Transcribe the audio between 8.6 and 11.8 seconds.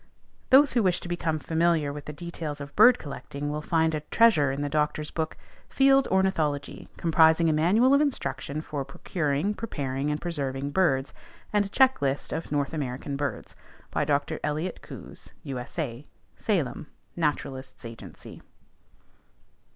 for procuring, preparing, and preserving Birds; and a